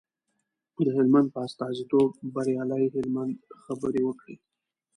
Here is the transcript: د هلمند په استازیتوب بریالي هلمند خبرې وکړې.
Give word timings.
د 0.85 0.87
هلمند 0.97 1.27
په 1.33 1.39
استازیتوب 1.47 2.09
بریالي 2.33 2.83
هلمند 2.95 3.33
خبرې 3.63 4.01
وکړې. 4.03 4.35